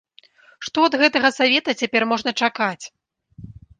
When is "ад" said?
0.89-0.95